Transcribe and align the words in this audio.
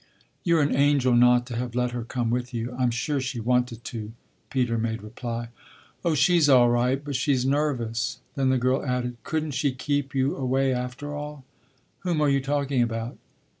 "You're 0.43 0.63
an 0.63 0.75
angel 0.75 1.13
not 1.13 1.45
to 1.45 1.55
have 1.57 1.75
let 1.75 1.91
her 1.91 2.03
come 2.03 2.31
with 2.31 2.55
you. 2.55 2.75
I'm 2.75 2.89
sure 2.89 3.21
she 3.21 3.39
wanted 3.39 3.83
to," 3.83 4.13
Peter 4.49 4.79
made 4.79 5.03
reply. 5.03 5.49
"Oh 6.03 6.15
she's 6.15 6.49
all 6.49 6.71
right, 6.71 7.05
but 7.05 7.15
she's 7.15 7.45
nervous." 7.45 8.17
Then 8.33 8.49
the 8.49 8.57
girl 8.57 8.83
added: 8.83 9.17
"Couldn't 9.23 9.51
she 9.51 9.71
keep 9.73 10.15
you 10.15 10.35
away 10.35 10.73
after 10.73 11.13
all?" 11.13 11.45
"Whom 11.99 12.19
are 12.19 12.29
you 12.29 12.41
talking 12.41 12.81
about?" 12.81 13.15